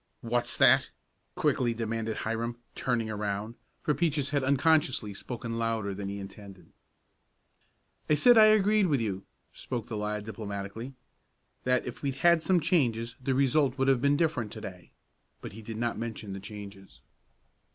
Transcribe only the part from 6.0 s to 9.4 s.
he intended. "I said I agreed with you,"